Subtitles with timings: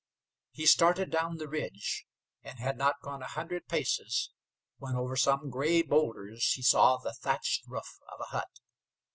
[0.49, 2.07] He started down the ridge,
[2.41, 4.31] and had not gone a hundred paces
[4.79, 8.49] when over some gray boulders he saw the thatched roof of a hut.